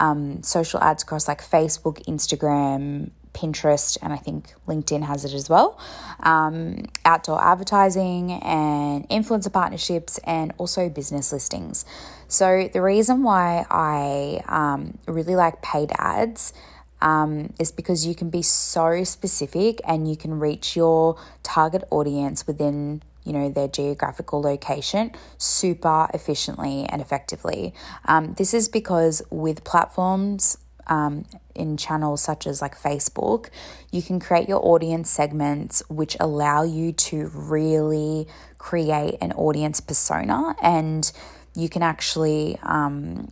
um, 0.01 0.43
social 0.43 0.81
ads 0.81 1.03
across 1.03 1.29
like 1.29 1.43
Facebook, 1.43 2.03
Instagram, 2.07 3.11
Pinterest, 3.33 3.99
and 4.03 4.13
I 4.13 4.17
think 4.17 4.55
LinkedIn 4.67 5.03
has 5.03 5.25
it 5.25 5.35
as 5.35 5.49
well. 5.49 5.79
Um, 6.21 6.85
outdoor 7.05 7.43
advertising 7.43 8.33
and 8.33 9.09
influencer 9.09 9.53
partnerships, 9.53 10.19
and 10.25 10.53
also 10.59 10.89
business 10.89 11.33
listings. 11.33 11.85
So, 12.29 12.69
the 12.73 12.83
reason 12.83 13.23
why 13.23 13.67
I 13.71 14.43
um, 14.47 14.99
really 15.07 15.37
like 15.37 15.63
paid 15.63 15.93
ads. 15.99 16.53
Um, 17.01 17.53
is 17.59 17.73
because 17.73 18.07
you 18.07 18.15
can 18.15 18.31
be 18.31 18.43
so 18.43 19.03
specific 19.03 19.81
and 19.85 20.09
you 20.09 20.17
can 20.17 20.39
reach 20.39 20.77
your 20.77 21.19
target 21.43 21.83
audience 21.91 22.47
within 22.47 23.03
you 23.25 23.33
know 23.33 23.49
their 23.49 23.67
geographical 23.67 24.41
location 24.41 25.11
super 25.39 26.09
efficiently 26.15 26.87
and 26.89 27.03
effectively 27.03 27.75
um, 28.05 28.35
this 28.35 28.55
is 28.55 28.69
because 28.69 29.23
with 29.31 29.65
platforms 29.65 30.59
um, 30.87 31.25
in 31.55 31.77
channels 31.77 32.23
such 32.23 32.47
as 32.47 32.63
like 32.63 32.77
Facebook, 32.77 33.49
you 33.91 34.03
can 34.03 34.21
create 34.21 34.49
your 34.49 34.65
audience 34.65 35.11
segments 35.11 35.83
which 35.89 36.17
allow 36.21 36.63
you 36.63 36.93
to 36.93 37.31
really 37.35 38.27
create 38.59 39.17
an 39.21 39.33
audience 39.33 39.81
persona 39.81 40.55
and 40.63 41.13
you 41.55 41.69
can 41.69 41.83
actually 41.83 42.59
um, 42.63 43.31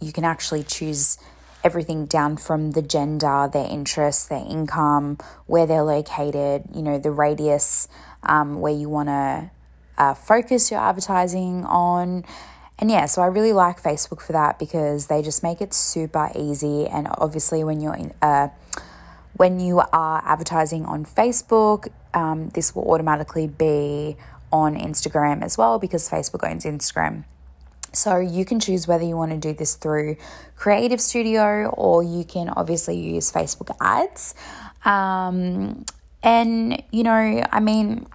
you 0.00 0.12
can 0.12 0.24
actually 0.24 0.62
choose 0.62 1.18
everything 1.62 2.06
down 2.06 2.36
from 2.36 2.72
the 2.72 2.82
gender, 2.82 3.48
their 3.52 3.68
interests, 3.68 4.26
their 4.26 4.44
income, 4.48 5.18
where 5.46 5.66
they're 5.66 5.82
located, 5.82 6.64
you 6.74 6.82
know, 6.82 6.98
the 6.98 7.10
radius 7.10 7.86
um, 8.22 8.60
where 8.60 8.72
you 8.72 8.88
want 8.88 9.08
to 9.08 9.50
uh, 9.98 10.14
focus 10.14 10.70
your 10.70 10.80
advertising 10.80 11.64
on 11.66 12.24
and 12.80 12.90
yeah, 12.90 13.04
so 13.06 13.20
I 13.20 13.26
really 13.26 13.52
like 13.52 13.82
Facebook 13.82 14.22
for 14.22 14.32
that 14.32 14.58
because 14.58 15.08
they 15.08 15.20
just 15.20 15.42
make 15.42 15.60
it 15.60 15.74
super 15.74 16.30
easy. 16.34 16.86
And 16.86 17.06
obviously, 17.18 17.62
when 17.62 17.80
you're 17.80 17.94
in, 17.94 18.14
uh, 18.22 18.48
when 19.34 19.60
you 19.60 19.80
are 19.92 20.22
advertising 20.24 20.86
on 20.86 21.04
Facebook, 21.04 21.88
um, 22.14 22.48
this 22.50 22.74
will 22.74 22.90
automatically 22.90 23.46
be 23.46 24.16
on 24.50 24.76
Instagram 24.76 25.42
as 25.42 25.58
well 25.58 25.78
because 25.78 26.08
Facebook 26.08 26.48
owns 26.50 26.64
Instagram. 26.64 27.24
So 27.92 28.18
you 28.18 28.44
can 28.44 28.60
choose 28.60 28.88
whether 28.88 29.04
you 29.04 29.16
want 29.16 29.32
to 29.32 29.36
do 29.36 29.52
this 29.52 29.74
through 29.74 30.16
Creator 30.56 30.98
Studio 30.98 31.66
or 31.70 32.02
you 32.02 32.24
can 32.24 32.48
obviously 32.48 32.96
use 32.96 33.30
Facebook 33.30 33.76
ads. 33.80 34.34
Um, 34.84 35.84
and 36.22 36.82
you 36.90 37.02
know, 37.02 37.44
I 37.50 37.60
mean, 37.60 38.06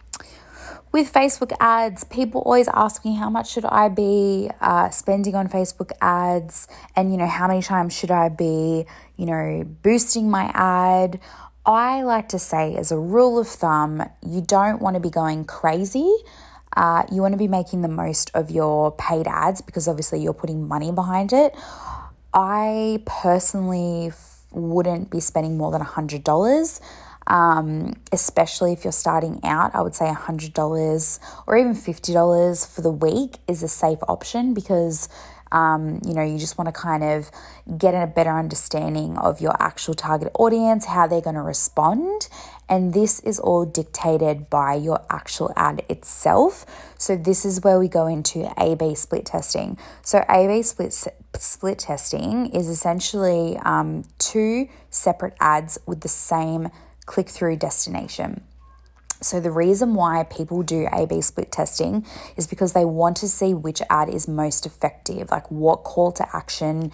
with 0.95 1.11
Facebook 1.11 1.51
ads, 1.59 2.05
people 2.05 2.39
always 2.45 2.69
ask 2.73 3.03
me 3.03 3.15
how 3.15 3.29
much 3.29 3.51
should 3.51 3.65
I 3.65 3.89
be 3.89 4.49
uh, 4.61 4.89
spending 4.91 5.35
on 5.35 5.49
Facebook 5.49 5.91
ads, 5.99 6.69
and 6.95 7.11
you 7.11 7.17
know 7.17 7.27
how 7.27 7.49
many 7.49 7.61
times 7.61 7.93
should 7.93 8.11
I 8.11 8.29
be, 8.29 8.85
you 9.17 9.25
know, 9.25 9.65
boosting 9.83 10.31
my 10.31 10.49
ad. 10.53 11.19
I 11.65 12.03
like 12.03 12.29
to 12.29 12.39
say, 12.39 12.77
as 12.77 12.93
a 12.93 12.97
rule 12.97 13.37
of 13.37 13.45
thumb, 13.45 14.09
you 14.25 14.39
don't 14.39 14.81
want 14.81 14.93
to 14.93 15.01
be 15.01 15.09
going 15.09 15.43
crazy. 15.43 16.09
Uh, 16.77 17.03
you 17.11 17.21
want 17.21 17.33
to 17.33 17.37
be 17.37 17.49
making 17.49 17.81
the 17.81 17.89
most 17.89 18.31
of 18.33 18.49
your 18.49 18.93
paid 18.93 19.27
ads 19.27 19.59
because 19.59 19.89
obviously 19.89 20.21
you're 20.21 20.33
putting 20.33 20.65
money 20.65 20.93
behind 20.93 21.33
it. 21.33 21.53
I 22.33 23.03
personally 23.05 24.13
wouldn't 24.51 25.11
be 25.11 25.19
spending 25.19 25.57
more 25.57 25.71
than 25.71 25.81
$100 25.81 26.79
um, 27.27 27.93
especially 28.11 28.73
if 28.73 28.83
you're 28.83 28.93
starting 28.93 29.39
out. 29.43 29.73
I 29.73 29.81
would 29.81 29.95
say 29.95 30.05
$100 30.05 31.19
or 31.47 31.57
even 31.57 31.73
$50 31.73 32.73
for 32.73 32.81
the 32.81 32.91
week 32.91 33.37
is 33.47 33.63
a 33.63 33.67
safe 33.67 33.99
option 34.07 34.53
because. 34.53 35.09
Um, 35.51 36.01
you 36.03 36.13
know, 36.15 36.23
you 36.23 36.39
just 36.39 36.57
want 36.57 36.67
to 36.67 36.73
kind 36.73 37.03
of 37.03 37.29
get 37.77 37.93
a 37.93 38.07
better 38.07 38.31
understanding 38.31 39.15
of 39.17 39.39
your 39.39 39.55
actual 39.61 39.93
target 39.93 40.31
audience, 40.33 40.85
how 40.85 41.05
they're 41.07 41.21
going 41.21 41.35
to 41.35 41.41
respond. 41.41 42.27
And 42.67 42.93
this 42.93 43.19
is 43.21 43.39
all 43.39 43.63
dictated 43.63 44.49
by 44.49 44.73
your 44.73 45.05
actual 45.09 45.53
ad 45.55 45.83
itself. 45.87 46.65
So, 46.97 47.15
this 47.15 47.45
is 47.45 47.61
where 47.61 47.79
we 47.79 47.87
go 47.87 48.07
into 48.07 48.51
A 48.57 48.75
B 48.75 48.95
split 48.95 49.27
testing. 49.27 49.77
So, 50.01 50.25
A 50.27 50.47
B 50.47 50.63
split, 50.63 50.93
split 51.37 51.79
testing 51.79 52.47
is 52.47 52.67
essentially 52.67 53.57
um, 53.57 54.03
two 54.17 54.67
separate 54.89 55.35
ads 55.39 55.77
with 55.85 56.01
the 56.01 56.09
same 56.09 56.69
click 57.05 57.29
through 57.29 57.57
destination. 57.57 58.43
So, 59.21 59.39
the 59.39 59.51
reason 59.51 59.95
why 59.95 60.23
people 60.23 60.61
do 60.61 60.87
A 60.91 61.05
B 61.07 61.21
split 61.21 61.51
testing 61.51 62.05
is 62.35 62.47
because 62.47 62.73
they 62.73 62.85
want 62.85 63.17
to 63.17 63.29
see 63.29 63.53
which 63.53 63.81
ad 63.89 64.09
is 64.09 64.27
most 64.27 64.65
effective, 64.65 65.31
like 65.31 65.49
what 65.49 65.83
call 65.83 66.11
to 66.13 66.35
action 66.35 66.91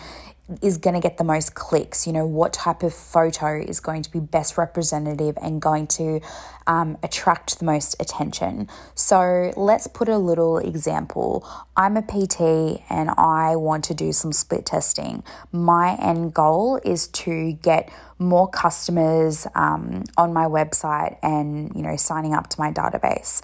is 0.61 0.77
going 0.77 0.93
to 0.93 0.99
get 0.99 1.17
the 1.17 1.23
most 1.23 1.55
clicks, 1.55 2.05
you 2.05 2.13
know, 2.13 2.25
what 2.25 2.53
type 2.53 2.83
of 2.83 2.93
photo 2.93 3.59
is 3.59 3.79
going 3.79 4.01
to 4.03 4.11
be 4.11 4.19
best 4.19 4.57
representative 4.57 5.37
and 5.41 5.61
going 5.61 5.87
to 5.87 6.21
um, 6.67 6.97
attract 7.03 7.59
the 7.59 7.65
most 7.65 7.95
attention. 7.99 8.67
So 8.95 9.51
let's 9.55 9.87
put 9.87 10.09
a 10.09 10.17
little 10.17 10.57
example. 10.57 11.47
I'm 11.75 11.97
a 11.97 12.01
PT 12.01 12.83
and 12.89 13.09
I 13.17 13.55
want 13.55 13.83
to 13.85 13.93
do 13.93 14.11
some 14.11 14.31
split 14.31 14.65
testing. 14.65 15.23
My 15.51 15.95
end 15.95 16.33
goal 16.33 16.79
is 16.83 17.07
to 17.09 17.53
get 17.53 17.91
more 18.19 18.47
customers 18.47 19.47
um, 19.55 20.03
on 20.17 20.33
my 20.33 20.45
website 20.45 21.17
and, 21.23 21.71
you 21.75 21.81
know, 21.81 21.95
signing 21.95 22.33
up 22.33 22.47
to 22.49 22.59
my 22.59 22.71
database. 22.71 23.41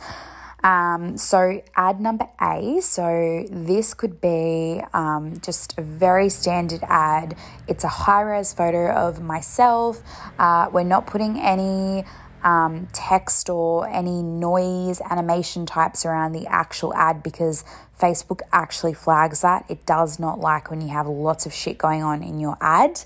Um, 0.64 1.18
so, 1.18 1.62
ad 1.76 2.02
number 2.02 2.28
A. 2.42 2.82
So, 2.82 3.46
this 3.50 3.94
could 3.94 4.20
be 4.20 4.82
um, 4.94 5.40
just 5.42 5.78
a 5.78 5.82
very 5.82 6.30
standard 6.30 6.82
ad. 6.84 7.38
It's 7.68 7.84
a 7.84 7.90
high 7.90 8.22
res 8.22 8.54
photo 8.54 8.92
of 8.92 9.22
myself. 9.22 10.02
Uh, 10.40 10.70
we're 10.72 10.84
not 10.84 11.06
putting 11.06 11.40
any 11.40 12.06
um, 12.44 12.88
text 12.94 13.50
or 13.50 13.88
any 13.88 14.22
noise 14.22 15.02
animation 15.10 15.66
types 15.66 16.06
around 16.06 16.32
the 16.32 16.48
actual 16.48 16.94
ad 16.94 17.24
because 17.24 17.64
Facebook 18.00 18.42
actually 18.52 18.94
flags 18.94 19.42
that. 19.42 19.66
It 19.70 19.86
does 19.86 20.20
not 20.20 20.40
like 20.40 20.70
when 20.70 20.82
you 20.82 20.90
have 20.90 21.08
lots 21.08 21.46
of 21.46 21.54
shit 21.54 21.78
going 21.78 22.04
on 22.04 22.24
in 22.24 22.40
your 22.40 22.58
ad. 22.62 23.02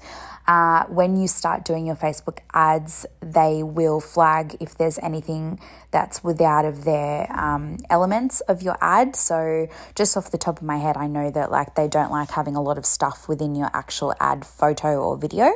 Uh, 0.48 0.86
when 0.86 1.16
you 1.16 1.28
start 1.28 1.64
doing 1.64 1.86
your 1.86 1.96
Facebook 1.96 2.40
ads, 2.54 3.06
they 3.22 3.64
will 3.64 4.00
flag 4.00 4.58
if 4.60 4.78
there's 4.78 4.98
anything 5.00 5.60
that's 5.92 6.24
without 6.24 6.66
of 6.66 6.84
their 6.84 7.32
um, 7.38 7.78
elements 7.90 8.42
of 8.42 8.62
your 8.62 8.78
ad. 8.82 9.16
So, 9.16 9.68
just 9.96 10.18
off 10.18 10.32
the 10.32 10.38
top 10.38 10.58
of 10.58 10.64
my 10.64 10.78
head, 10.78 10.98
I 10.98 11.08
know 11.08 11.32
that 11.32 11.52
like 11.52 11.76
they 11.76 11.88
don't 11.88 12.12
like 12.12 12.32
having 12.32 12.56
a 12.56 12.62
lot 12.62 12.78
of 12.78 12.86
stuff 12.86 13.28
within 13.28 13.56
your 13.56 13.70
actual 13.74 14.14
ad 14.20 14.46
photo 14.46 15.02
or 15.02 15.18
video. 15.18 15.54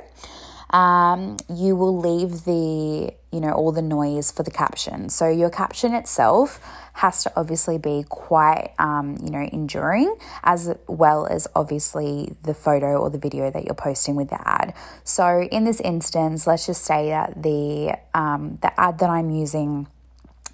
Um, 0.76 1.38
you 1.50 1.76
will 1.76 1.98
leave 1.98 2.44
the 2.44 3.14
you 3.32 3.40
know 3.40 3.52
all 3.52 3.72
the 3.72 3.82
noise 3.82 4.32
for 4.32 4.44
the 4.44 4.52
caption. 4.52 5.10
So 5.10 5.30
your 5.30 5.50
caption 5.50 5.94
itself 5.94 6.60
has 6.96 7.24
to 7.24 7.32
obviously 7.36 7.78
be 7.78 8.06
quite, 8.08 8.74
um, 8.80 9.18
you 9.22 9.30
know, 9.30 9.48
enduring, 9.52 10.16
as 10.44 10.74
well 10.88 11.28
as 11.28 11.46
obviously 11.54 12.34
the 12.44 12.54
photo 12.54 12.98
or 12.98 13.10
the 13.10 13.18
video 13.18 13.52
that 13.52 13.66
you're 13.66 13.76
posting 13.76 14.16
with 14.16 14.30
the 14.30 14.48
ad. 14.48 14.74
So 15.04 15.42
in 15.52 15.66
this 15.66 15.82
instance, 15.82 16.48
let's 16.48 16.66
just 16.66 16.84
say 16.84 17.10
that 17.10 17.44
the 17.44 17.98
um, 18.14 18.60
the 18.62 18.78
ad 18.80 19.00
that 19.00 19.10
I'm 19.10 19.30
using 19.30 19.88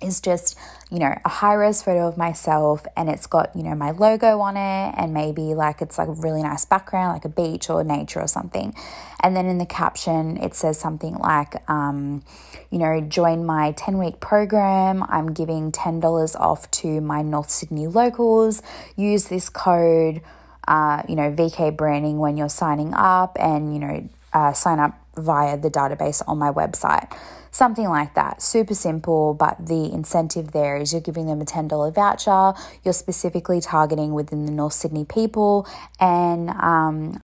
is 0.02 0.22
just, 0.22 0.58
you 0.90 1.00
know, 1.00 1.14
a 1.24 1.30
high 1.30 1.54
res 1.54 1.82
photo 1.82 2.08
of 2.08 2.18
myself 2.18 2.86
and 2.96 3.10
it's 3.10 3.28
got, 3.28 3.56
you 3.56 3.64
know, 3.64 3.76
my 3.76 3.92
logo 3.92 4.40
on 4.40 4.58
it 4.58 4.96
and 4.98 5.14
maybe 5.14 5.54
like 5.54 5.82
it's 5.82 5.98
like 5.98 6.08
a 6.08 6.14
really 6.14 6.42
nice 6.44 6.66
background, 6.66 7.14
like 7.14 7.26
a 7.26 7.30
beach 7.30 7.70
or 7.70 7.84
nature 7.84 8.22
or 8.22 8.28
something. 8.28 8.74
And 9.22 9.36
then 9.36 9.46
in 9.46 9.58
the 9.58 9.66
caption, 9.66 10.38
it 10.38 10.56
says 10.56 10.80
something 10.80 11.16
like, 11.16 11.70
um, 11.70 12.24
you 12.72 12.80
know, 12.80 13.02
join 13.02 13.46
my 13.46 13.74
10 13.74 13.98
week 13.98 14.20
program. 14.20 15.04
I'm 15.10 15.34
giving 15.34 15.72
$10 15.72 16.36
off 16.40 16.70
to 16.72 17.02
my 17.02 17.22
North 17.22 17.50
Sydney 17.50 17.88
locals. 17.88 18.62
Use 18.96 19.26
this 19.26 19.50
code, 19.50 20.22
uh, 20.68 21.04
you 21.08 21.16
know, 21.16 21.32
VK 21.32 21.76
branding 21.76 22.18
when 22.18 22.38
you're 22.38 22.50
signing 22.50 22.94
up 22.94 23.38
and, 23.40 23.74
you 23.74 23.80
know, 23.80 24.10
uh, 24.34 24.54
sign 24.54 24.80
up 24.80 24.98
via 25.18 25.58
the 25.58 25.70
database 25.70 26.22
on 26.28 26.38
my 26.38 26.52
website. 26.52 27.12
Something 27.52 27.90
like 27.90 28.16
that. 28.16 28.42
Super 28.42 28.74
simple, 28.74 29.34
but 29.34 29.66
the 29.66 29.92
incentive 29.92 30.52
there 30.52 30.78
is 30.78 30.94
you're 30.94 31.02
giving 31.02 31.28
them 31.28 31.42
a 31.42 31.46
$10 31.46 31.94
voucher. 31.94 32.58
You're 32.84 32.94
specifically 32.94 33.60
targeting 33.60 34.14
within 34.14 34.46
the 34.46 34.52
North 34.52 34.74
Sydney 34.74 35.04
people 35.04 35.68
and, 36.00 36.50
um, 36.50 37.22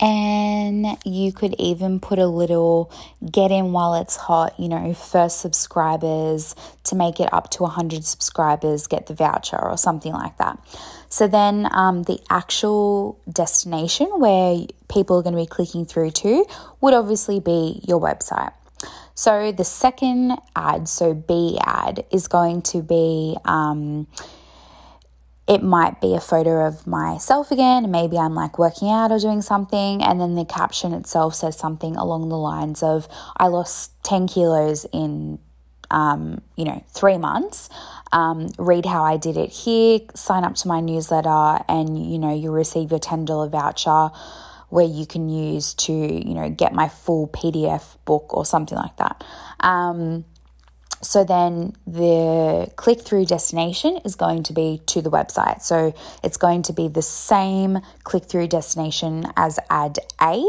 and 0.00 0.86
you 1.04 1.32
could 1.32 1.56
even 1.58 1.98
put 1.98 2.20
a 2.20 2.26
little 2.26 2.92
get 3.32 3.50
in 3.50 3.72
while 3.72 3.94
it's 3.94 4.14
hot, 4.14 4.54
you 4.58 4.68
know, 4.68 4.94
first 4.94 5.40
subscribers 5.40 6.54
to 6.84 6.94
make 6.94 7.18
it 7.18 7.32
up 7.32 7.50
to 7.50 7.64
100 7.64 8.04
subscribers 8.04 8.86
get 8.86 9.06
the 9.06 9.14
voucher 9.14 9.60
or 9.60 9.76
something 9.76 10.12
like 10.12 10.36
that. 10.38 10.58
So 11.08 11.26
then 11.26 11.68
um, 11.72 12.02
the 12.04 12.20
actual 12.30 13.20
destination 13.30 14.08
where 14.16 14.58
people 14.88 15.18
are 15.18 15.22
going 15.22 15.34
to 15.34 15.40
be 15.40 15.46
clicking 15.46 15.84
through 15.84 16.10
to 16.12 16.46
would 16.80 16.94
obviously 16.94 17.40
be 17.40 17.80
your 17.86 18.00
website. 18.00 18.52
So 19.14 19.50
the 19.50 19.64
second 19.64 20.38
ad, 20.54 20.88
so 20.88 21.12
B 21.12 21.58
ad, 21.64 22.04
is 22.12 22.28
going 22.28 22.62
to 22.62 22.82
be. 22.82 23.36
Um, 23.44 24.06
it 25.48 25.62
might 25.62 26.00
be 26.00 26.14
a 26.14 26.20
photo 26.20 26.66
of 26.66 26.86
myself 26.86 27.50
again, 27.50 27.90
maybe 27.90 28.18
I'm 28.18 28.34
like 28.34 28.58
working 28.58 28.90
out 28.90 29.10
or 29.10 29.18
doing 29.18 29.40
something, 29.40 30.02
and 30.02 30.20
then 30.20 30.34
the 30.34 30.44
caption 30.44 30.92
itself 30.92 31.34
says 31.34 31.56
something 31.56 31.96
along 31.96 32.28
the 32.28 32.36
lines 32.36 32.82
of, 32.82 33.08
I 33.38 33.46
lost 33.46 33.92
10 34.04 34.28
kilos 34.28 34.84
in, 34.92 35.38
um, 35.90 36.40
you 36.56 36.64
know, 36.64 36.84
three 36.90 37.18
months. 37.18 37.68
Um, 38.12 38.48
read 38.58 38.86
how 38.86 39.04
I 39.04 39.16
did 39.16 39.36
it 39.36 39.50
here, 39.50 40.00
sign 40.14 40.44
up 40.44 40.54
to 40.56 40.68
my 40.68 40.80
newsletter, 40.80 41.62
and 41.68 42.10
you 42.10 42.18
know, 42.18 42.34
you'll 42.34 42.54
receive 42.54 42.90
your 42.90 43.00
$10 43.00 43.50
voucher 43.50 44.10
where 44.70 44.86
you 44.86 45.06
can 45.06 45.28
use 45.28 45.74
to, 45.74 45.92
you 45.92 46.34
know, 46.34 46.50
get 46.50 46.74
my 46.74 46.88
full 46.88 47.28
PDF 47.28 47.96
book 48.04 48.34
or 48.34 48.44
something 48.44 48.76
like 48.76 48.96
that. 48.96 49.24
Um, 49.60 50.24
so 51.00 51.24
then 51.24 51.74
the 51.86 52.70
click 52.76 53.00
through 53.00 53.26
destination 53.26 53.98
is 54.04 54.16
going 54.16 54.42
to 54.44 54.52
be 54.52 54.82
to 54.86 55.00
the 55.00 55.10
website. 55.10 55.62
So 55.62 55.94
it's 56.24 56.36
going 56.36 56.62
to 56.62 56.72
be 56.72 56.88
the 56.88 57.02
same 57.02 57.78
click 58.02 58.24
through 58.24 58.48
destination 58.48 59.26
as 59.36 59.58
ad 59.70 59.98
A. 60.20 60.44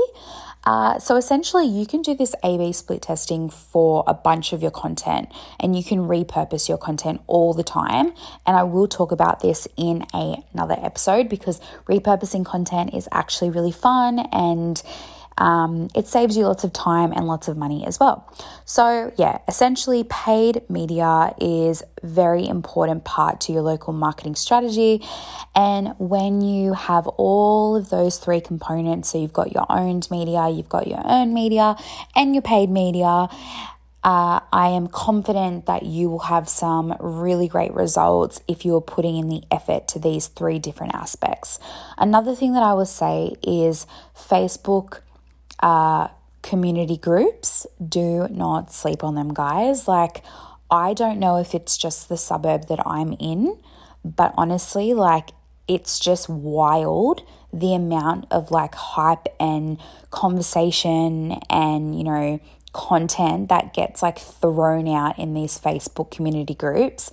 Uh, 0.65 0.99
so 0.99 1.15
essentially, 1.15 1.65
you 1.65 1.85
can 1.85 2.01
do 2.01 2.13
this 2.13 2.35
A 2.43 2.57
B 2.57 2.71
split 2.73 3.01
testing 3.01 3.49
for 3.49 4.03
a 4.05 4.13
bunch 4.13 4.53
of 4.53 4.61
your 4.61 4.71
content 4.71 5.29
and 5.59 5.75
you 5.75 5.83
can 5.83 5.99
repurpose 5.99 6.67
your 6.67 6.77
content 6.77 7.21
all 7.27 7.53
the 7.53 7.63
time. 7.63 8.13
And 8.45 8.57
I 8.57 8.63
will 8.63 8.87
talk 8.87 9.11
about 9.11 9.39
this 9.39 9.67
in 9.77 10.05
a, 10.13 10.43
another 10.53 10.77
episode 10.81 11.29
because 11.29 11.59
repurposing 11.87 12.45
content 12.45 12.93
is 12.93 13.07
actually 13.11 13.49
really 13.49 13.71
fun 13.71 14.19
and 14.31 14.81
um, 15.39 15.89
it 15.95 16.05
saves 16.05 16.35
you 16.37 16.45
lots 16.45 16.63
of 16.63 16.73
time 16.73 17.13
and 17.13 17.25
lots 17.25 17.47
of 17.47 17.57
money 17.57 17.85
as 17.85 17.99
well. 17.99 18.31
So, 18.65 19.11
yeah, 19.17 19.39
essentially, 19.47 20.03
paid 20.03 20.69
media 20.69 21.33
is 21.39 21.81
very 22.03 22.47
important 22.47 23.05
part 23.05 23.39
to 23.41 23.53
your 23.53 23.61
local 23.61 23.93
marketing 23.93 24.35
strategy. 24.35 25.01
And 25.55 25.95
when 25.97 26.41
you 26.41 26.73
have 26.73 27.07
all 27.07 27.75
of 27.75 27.89
those 27.89 28.17
three 28.17 28.41
components, 28.41 29.09
so 29.09 29.17
you've 29.17 29.33
got 29.33 29.53
your 29.53 29.65
owned 29.69 30.11
media, 30.11 30.49
you've 30.49 30.69
got 30.69 30.87
your 30.87 31.01
earned 31.05 31.33
media, 31.33 31.77
and 32.15 32.35
your 32.35 32.43
paid 32.43 32.69
media. 32.69 33.29
Uh, 34.01 34.39
I 34.53 34.69
am 34.69 34.87
confident 34.87 35.65
that 35.65 35.83
you 35.83 36.09
will 36.09 36.19
have 36.19 36.47
some 36.47 36.95
really 37.01 37.49
great 37.49 37.73
results 37.73 38.41
if 38.47 38.63
you 38.63 38.75
are 38.77 38.81
putting 38.81 39.17
in 39.17 39.27
the 39.27 39.43
effort 39.51 39.89
to 39.89 39.99
these 39.99 40.27
three 40.27 40.57
different 40.57 40.95
aspects. 40.95 41.59
Another 41.97 42.33
thing 42.33 42.53
that 42.53 42.63
I 42.63 42.73
will 42.73 42.85
say 42.85 43.35
is 43.43 43.85
Facebook 44.15 45.01
uh, 45.61 46.07
community 46.41 46.97
groups, 46.97 47.67
do 47.85 48.27
not 48.29 48.71
sleep 48.71 49.03
on 49.03 49.15
them, 49.15 49.33
guys. 49.33 49.87
Like, 49.87 50.23
I 50.71 50.93
don't 50.93 51.19
know 51.19 51.37
if 51.37 51.53
it's 51.53 51.77
just 51.77 52.09
the 52.09 52.17
suburb 52.17 52.67
that 52.67 52.85
I'm 52.85 53.13
in, 53.13 53.59
but 54.03 54.33
honestly, 54.37 54.93
like, 54.93 55.29
it's 55.67 55.99
just 55.99 56.29
wild 56.29 57.21
the 57.53 57.73
amount 57.73 58.25
of 58.31 58.51
like 58.51 58.75
hype 58.75 59.27
and 59.39 59.79
conversation 60.11 61.39
and, 61.49 61.97
you 61.97 62.03
know, 62.03 62.39
content 62.73 63.49
that 63.49 63.73
gets 63.73 64.01
like 64.01 64.19
thrown 64.19 64.87
out 64.87 65.17
in 65.17 65.33
these 65.33 65.59
Facebook 65.59 66.11
community 66.11 66.53
groups. 66.53 67.11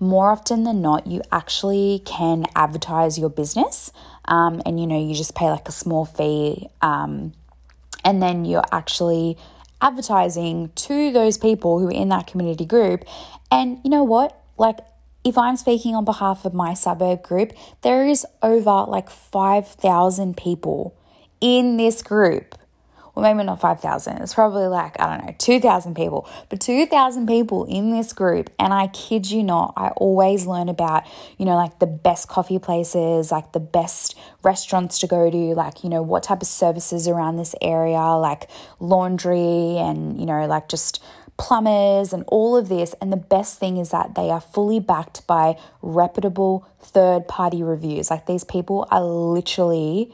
More 0.00 0.30
often 0.30 0.64
than 0.64 0.82
not, 0.82 1.06
you 1.06 1.22
actually 1.30 2.02
can 2.04 2.46
advertise 2.54 3.18
your 3.18 3.30
business, 3.30 3.92
um, 4.26 4.60
and 4.66 4.78
you 4.80 4.86
know, 4.86 5.00
you 5.00 5.14
just 5.14 5.34
pay 5.34 5.50
like 5.50 5.68
a 5.68 5.72
small 5.72 6.04
fee. 6.04 6.68
Um, 6.82 7.32
and 8.04 8.22
then 8.22 8.44
you're 8.44 8.64
actually 8.70 9.36
advertising 9.80 10.70
to 10.74 11.12
those 11.12 11.38
people 11.38 11.78
who 11.78 11.88
are 11.88 11.92
in 11.92 12.08
that 12.08 12.26
community 12.26 12.64
group. 12.64 13.04
And 13.50 13.80
you 13.84 13.90
know 13.90 14.04
what? 14.04 14.40
Like, 14.56 14.78
if 15.24 15.38
I'm 15.38 15.56
speaking 15.56 15.94
on 15.94 16.04
behalf 16.04 16.44
of 16.44 16.52
my 16.54 16.74
suburb 16.74 17.22
group, 17.22 17.52
there 17.82 18.06
is 18.06 18.26
over 18.42 18.84
like 18.86 19.10
5,000 19.10 20.36
people 20.36 20.94
in 21.40 21.76
this 21.76 22.02
group 22.02 22.54
well, 23.14 23.22
maybe 23.22 23.44
not 23.46 23.60
5,000. 23.60 24.18
It's 24.18 24.34
probably 24.34 24.66
like, 24.66 24.98
I 25.00 25.16
don't 25.16 25.26
know, 25.26 25.34
2,000 25.38 25.94
people, 25.94 26.28
but 26.48 26.60
2,000 26.60 27.26
people 27.26 27.64
in 27.64 27.90
this 27.90 28.12
group. 28.12 28.50
And 28.58 28.74
I 28.74 28.88
kid 28.88 29.30
you 29.30 29.42
not, 29.42 29.74
I 29.76 29.88
always 29.90 30.46
learn 30.46 30.68
about, 30.68 31.04
you 31.38 31.44
know, 31.44 31.54
like 31.54 31.78
the 31.78 31.86
best 31.86 32.28
coffee 32.28 32.58
places, 32.58 33.30
like 33.30 33.52
the 33.52 33.60
best 33.60 34.18
restaurants 34.42 34.98
to 35.00 35.06
go 35.06 35.30
to, 35.30 35.36
like, 35.54 35.84
you 35.84 35.90
know, 35.90 36.02
what 36.02 36.24
type 36.24 36.42
of 36.42 36.48
services 36.48 37.06
around 37.06 37.36
this 37.36 37.54
area, 37.62 38.00
like 38.00 38.50
laundry 38.80 39.78
and, 39.78 40.18
you 40.18 40.26
know, 40.26 40.46
like 40.46 40.68
just 40.68 41.02
plumbers 41.36 42.12
and 42.12 42.24
all 42.28 42.56
of 42.56 42.68
this. 42.68 42.94
And 43.00 43.12
the 43.12 43.16
best 43.16 43.58
thing 43.58 43.76
is 43.76 43.90
that 43.90 44.14
they 44.14 44.30
are 44.30 44.40
fully 44.40 44.80
backed 44.80 45.26
by 45.26 45.56
reputable 45.82 46.66
third 46.80 47.28
party 47.28 47.62
reviews. 47.62 48.10
Like 48.10 48.26
these 48.26 48.44
people 48.44 48.86
are 48.90 49.02
literally 49.02 50.12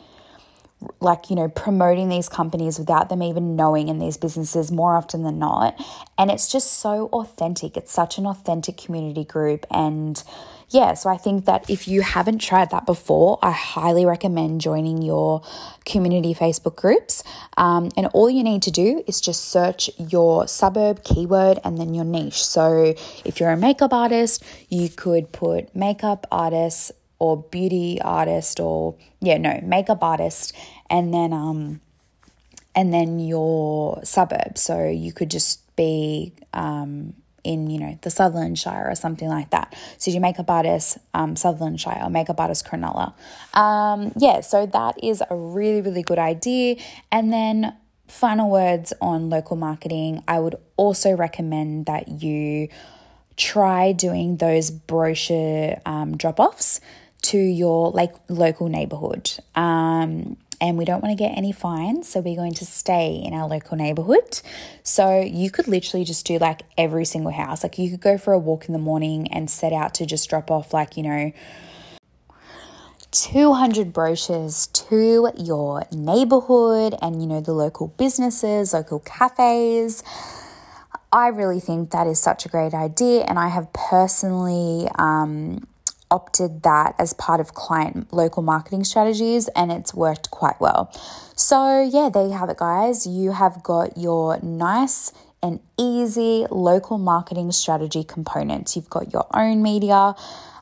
like 1.00 1.30
you 1.30 1.36
know 1.36 1.48
promoting 1.48 2.08
these 2.08 2.28
companies 2.28 2.78
without 2.78 3.08
them 3.08 3.22
even 3.22 3.56
knowing 3.56 3.88
in 3.88 3.98
these 3.98 4.16
businesses 4.16 4.70
more 4.70 4.96
often 4.96 5.22
than 5.22 5.38
not. 5.38 5.78
And 6.18 6.30
it's 6.30 6.50
just 6.50 6.72
so 6.74 7.08
authentic. 7.12 7.76
It's 7.76 7.92
such 7.92 8.18
an 8.18 8.26
authentic 8.26 8.76
community 8.76 9.24
group. 9.24 9.66
And 9.70 10.22
yeah 10.70 10.94
so 10.94 11.10
i 11.10 11.16
think 11.16 11.44
that 11.44 11.68
if 11.68 11.88
you 11.88 12.00
haven't 12.00 12.38
tried 12.38 12.70
that 12.70 12.86
before 12.86 13.38
i 13.42 13.50
highly 13.50 14.06
recommend 14.06 14.60
joining 14.60 15.02
your 15.02 15.42
community 15.84 16.32
facebook 16.32 16.76
groups. 16.76 17.24
Um, 17.56 17.90
and 17.96 18.06
all 18.12 18.30
you 18.30 18.44
need 18.44 18.62
to 18.62 18.70
do 18.70 19.02
is 19.06 19.20
just 19.20 19.46
search 19.46 19.90
your 19.98 20.46
suburb 20.46 21.02
keyword 21.04 21.58
and 21.64 21.78
then 21.78 21.94
your 21.94 22.04
niche. 22.04 22.44
So 22.44 22.94
if 23.24 23.40
you're 23.40 23.50
a 23.50 23.56
makeup 23.56 23.92
artist 23.92 24.44
you 24.68 24.88
could 24.88 25.32
put 25.32 25.74
makeup 25.74 26.26
artists 26.30 26.92
or 27.20 27.42
beauty 27.44 28.00
artist 28.02 28.58
or 28.58 28.96
yeah 29.20 29.38
no 29.38 29.60
makeup 29.62 30.02
artist 30.02 30.52
and 30.88 31.14
then 31.14 31.32
um 31.32 31.80
and 32.74 32.92
then 32.92 33.20
your 33.20 34.00
suburb 34.02 34.58
so 34.58 34.88
you 34.88 35.12
could 35.12 35.30
just 35.30 35.60
be 35.76 36.32
um 36.52 37.14
in 37.44 37.70
you 37.70 37.78
know 37.78 37.98
the 38.02 38.10
Sutherland 38.10 38.58
Shire 38.58 38.86
or 38.88 38.94
something 38.94 39.28
like 39.28 39.50
that. 39.50 39.74
So 39.98 40.10
you 40.10 40.20
makeup 40.20 40.50
artist 40.50 40.98
um, 41.14 41.36
Sutherland 41.36 41.80
Shire 41.80 42.00
or 42.02 42.10
makeup 42.10 42.40
artist 42.40 42.66
Cronulla. 42.66 43.14
Um, 43.54 44.12
yeah, 44.16 44.40
so 44.40 44.66
that 44.66 45.02
is 45.02 45.22
a 45.28 45.36
really 45.36 45.80
really 45.80 46.02
good 46.02 46.18
idea. 46.18 46.76
And 47.10 47.32
then 47.32 47.74
final 48.08 48.50
words 48.50 48.92
on 49.00 49.30
local 49.30 49.56
marketing. 49.56 50.22
I 50.26 50.40
would 50.40 50.56
also 50.76 51.14
recommend 51.14 51.86
that 51.86 52.08
you 52.22 52.68
try 53.36 53.92
doing 53.92 54.36
those 54.36 54.70
brochure 54.70 55.80
um, 55.86 56.16
drop 56.16 56.38
offs 56.38 56.80
to 57.22 57.38
your 57.38 57.90
like 57.90 58.14
local 58.28 58.68
neighborhood. 58.68 59.30
Um, 59.54 60.36
and 60.62 60.76
we 60.76 60.84
don't 60.84 61.02
want 61.02 61.16
to 61.16 61.22
get 61.22 61.36
any 61.36 61.52
fines, 61.52 62.06
so 62.06 62.20
we're 62.20 62.36
going 62.36 62.52
to 62.54 62.66
stay 62.66 63.22
in 63.24 63.32
our 63.32 63.48
local 63.48 63.78
neighborhood. 63.78 64.42
So 64.82 65.20
you 65.20 65.50
could 65.50 65.68
literally 65.68 66.04
just 66.04 66.26
do 66.26 66.38
like 66.38 66.62
every 66.76 67.06
single 67.06 67.32
house. 67.32 67.62
Like 67.62 67.78
you 67.78 67.90
could 67.90 68.00
go 68.00 68.18
for 68.18 68.34
a 68.34 68.38
walk 68.38 68.66
in 68.66 68.74
the 68.74 68.78
morning 68.78 69.26
and 69.28 69.50
set 69.50 69.72
out 69.72 69.94
to 69.94 70.06
just 70.06 70.28
drop 70.28 70.50
off 70.50 70.74
like, 70.74 70.98
you 70.98 71.02
know, 71.02 71.32
200 73.12 73.92
brochures 73.92 74.66
to 74.68 75.32
your 75.36 75.84
neighborhood 75.90 76.94
and 77.02 77.20
you 77.20 77.26
know 77.26 77.40
the 77.40 77.52
local 77.52 77.88
businesses, 77.88 78.72
local 78.72 79.00
cafes 79.00 80.04
I 81.12 81.28
really 81.28 81.58
think 81.58 81.90
that 81.90 82.06
is 82.06 82.20
such 82.20 82.46
a 82.46 82.48
great 82.48 82.72
idea, 82.72 83.22
and 83.22 83.38
I 83.38 83.48
have 83.48 83.72
personally 83.72 84.88
um, 84.96 85.66
opted 86.10 86.62
that 86.62 86.94
as 86.98 87.12
part 87.14 87.40
of 87.40 87.54
client 87.54 88.12
local 88.12 88.42
marketing 88.42 88.84
strategies, 88.84 89.48
and 89.48 89.70
it's 89.70 89.94
worked 89.94 90.30
quite 90.30 90.60
well. 90.60 90.90
So, 91.36 91.82
yeah, 91.82 92.10
there 92.12 92.26
you 92.26 92.32
have 92.32 92.50
it, 92.50 92.58
guys. 92.58 93.06
You 93.06 93.32
have 93.32 93.62
got 93.62 93.96
your 93.96 94.38
nice 94.42 95.12
and 95.42 95.60
easy 95.78 96.46
local 96.50 96.98
marketing 96.98 97.50
strategy 97.52 98.04
components. 98.04 98.76
You've 98.76 98.90
got 98.90 99.12
your 99.12 99.26
own 99.34 99.62
media 99.62 100.14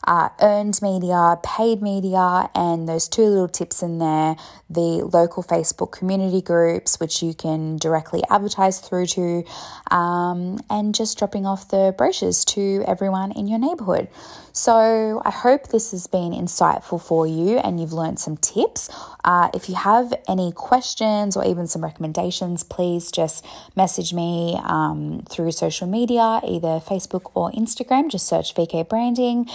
uh, 0.08 0.30
earned 0.40 0.80
media, 0.80 1.36
paid 1.42 1.82
media, 1.82 2.48
and 2.54 2.88
those 2.88 3.08
two 3.08 3.24
little 3.24 3.46
tips 3.46 3.82
in 3.82 3.98
there 3.98 4.36
the 4.70 5.02
local 5.12 5.42
Facebook 5.42 5.92
community 5.92 6.42
groups, 6.42 7.00
which 7.00 7.22
you 7.22 7.32
can 7.32 7.76
directly 7.76 8.22
advertise 8.28 8.80
through 8.80 9.06
to, 9.06 9.44
um, 9.90 10.58
and 10.68 10.94
just 10.94 11.18
dropping 11.18 11.46
off 11.46 11.68
the 11.68 11.94
brochures 11.96 12.44
to 12.44 12.84
everyone 12.86 13.32
in 13.32 13.48
your 13.48 13.58
neighborhood. 13.58 14.08
So, 14.52 15.22
I 15.24 15.30
hope 15.30 15.68
this 15.68 15.92
has 15.92 16.06
been 16.06 16.32
insightful 16.32 17.00
for 17.00 17.26
you 17.26 17.58
and 17.58 17.80
you've 17.80 17.92
learned 17.92 18.18
some 18.18 18.36
tips. 18.36 18.90
Uh, 19.24 19.48
if 19.54 19.68
you 19.68 19.74
have 19.74 20.12
any 20.28 20.52
questions 20.52 21.36
or 21.36 21.46
even 21.46 21.66
some 21.66 21.82
recommendations, 21.82 22.62
please 22.62 23.10
just 23.10 23.44
message 23.76 24.12
me 24.12 24.58
um, 24.64 25.22
through 25.30 25.52
social 25.52 25.86
media, 25.86 26.40
either 26.44 26.80
Facebook 26.80 27.30
or 27.34 27.50
Instagram. 27.52 28.10
Just 28.10 28.26
search 28.26 28.54
VK 28.54 28.88
Branding. 28.88 29.46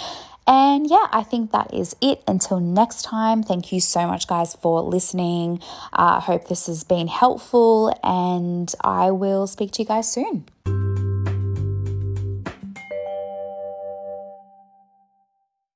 And 0.45 0.89
yeah, 0.89 1.07
I 1.11 1.23
think 1.23 1.51
that 1.51 1.73
is 1.73 1.95
it. 2.01 2.21
Until 2.27 2.59
next 2.59 3.03
time, 3.03 3.43
thank 3.43 3.71
you 3.71 3.79
so 3.79 4.07
much, 4.07 4.27
guys, 4.27 4.55
for 4.55 4.81
listening. 4.81 5.59
Uh, 5.93 6.13
I 6.13 6.17
uh, 6.17 6.19
hope 6.19 6.47
this 6.47 6.67
has 6.67 6.83
been 6.83 7.07
helpful, 7.07 7.97
and 8.03 8.73
I 8.81 9.11
will 9.11 9.47
speak 9.47 9.71
to 9.73 9.83
you 9.83 9.87
guys 9.87 10.11
soon. 10.11 10.45